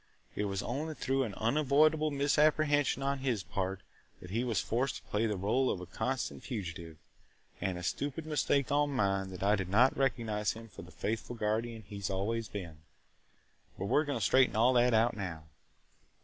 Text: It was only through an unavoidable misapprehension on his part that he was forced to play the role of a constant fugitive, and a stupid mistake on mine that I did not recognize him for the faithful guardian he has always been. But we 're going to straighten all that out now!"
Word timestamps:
It 0.35 0.45
was 0.45 0.63
only 0.63 0.95
through 0.95 1.21
an 1.25 1.35
unavoidable 1.35 2.09
misapprehension 2.09 3.03
on 3.03 3.19
his 3.19 3.43
part 3.43 3.81
that 4.19 4.31
he 4.31 4.43
was 4.43 4.59
forced 4.59 4.95
to 4.95 5.03
play 5.03 5.27
the 5.27 5.37
role 5.37 5.69
of 5.69 5.79
a 5.79 5.85
constant 5.85 6.41
fugitive, 6.41 6.97
and 7.61 7.77
a 7.77 7.83
stupid 7.83 8.25
mistake 8.25 8.71
on 8.71 8.89
mine 8.89 9.29
that 9.29 9.43
I 9.43 9.55
did 9.55 9.69
not 9.69 9.95
recognize 9.95 10.53
him 10.53 10.69
for 10.69 10.81
the 10.81 10.89
faithful 10.89 11.35
guardian 11.35 11.83
he 11.83 11.97
has 11.97 12.09
always 12.09 12.47
been. 12.49 12.77
But 13.77 13.85
we 13.85 13.95
're 13.95 14.05
going 14.05 14.17
to 14.17 14.25
straighten 14.25 14.55
all 14.55 14.73
that 14.73 14.95
out 14.95 15.15
now!" 15.15 15.43